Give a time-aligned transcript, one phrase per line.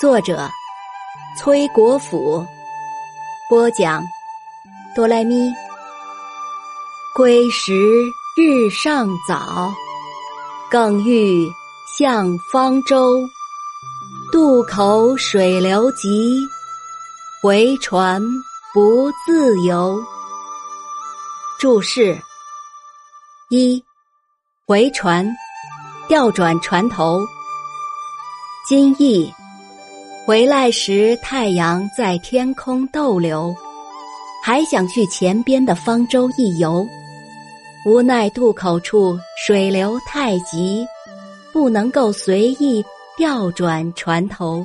[0.00, 0.50] 作者
[1.38, 2.44] 崔国辅，
[3.48, 4.04] 播讲
[4.96, 5.54] 哆来咪。
[7.14, 7.72] 归时
[8.36, 9.72] 日尚早，
[10.68, 11.48] 更欲
[11.96, 13.24] 向方舟。
[14.32, 16.40] 渡口水流急，
[17.40, 18.20] 回船
[18.72, 20.02] 不自由。
[21.60, 22.20] 注释：
[23.48, 23.80] 一、
[24.66, 25.24] 回船，
[26.08, 27.24] 调转船头。
[28.66, 29.32] 今译：
[30.26, 33.54] 回来时太阳在天空逗留，
[34.42, 36.86] 还想去前边的方舟一游，
[37.84, 40.86] 无奈渡口处水流太急，
[41.52, 42.82] 不能够随意
[43.18, 44.64] 调转船头。